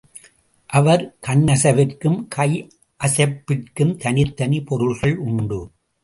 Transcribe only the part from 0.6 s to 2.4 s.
அவர் கண்ணசைவிற்கும்,